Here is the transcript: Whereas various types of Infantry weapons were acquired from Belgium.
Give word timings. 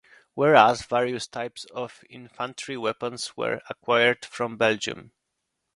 Whereas 0.33 0.83
various 0.87 1.27
types 1.27 1.63
of 1.65 2.03
Infantry 2.09 2.75
weapons 2.75 3.37
were 3.37 3.61
acquired 3.69 4.25
from 4.25 4.57
Belgium. 4.57 5.11